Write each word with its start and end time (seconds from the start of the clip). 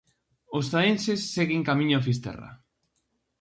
Os 0.57 0.65
zaenses 0.73 1.21
seguen 1.35 1.61
camiño 1.69 1.95
a 1.97 2.05
Fisterra. 2.07 2.49